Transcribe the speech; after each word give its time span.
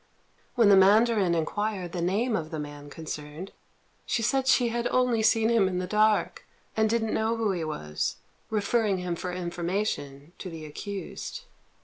When 0.55 0.69
the 0.69 0.75
mandarin 0.75 1.35
inquired 1.35 1.91
the 1.91 2.01
name 2.01 2.35
of 2.35 2.49
the 2.49 2.57
man 2.57 2.89
concerned, 2.89 3.51
she 4.03 4.23
said 4.23 4.47
she 4.47 4.69
had 4.69 4.87
only 4.87 5.21
seen 5.21 5.49
him 5.49 5.67
in 5.67 5.77
the 5.77 5.85
dark 5.85 6.43
and 6.75 6.89
didn't 6.89 7.13
know 7.13 7.35
who 7.35 7.51
he 7.51 7.63
was, 7.63 8.15
referring 8.49 8.97
him 8.97 9.15
for 9.15 9.31
information 9.31 10.31
to 10.39 10.49
the 10.49 10.65
accused. 10.65 11.43